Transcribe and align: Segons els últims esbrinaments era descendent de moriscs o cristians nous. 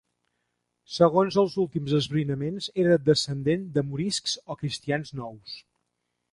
Segons 0.93 1.37
els 1.41 1.57
últims 1.63 1.93
esbrinaments 1.99 2.71
era 2.85 2.97
descendent 3.11 3.69
de 3.79 3.87
moriscs 3.93 4.37
o 4.55 4.59
cristians 4.65 5.17
nous. 5.23 5.59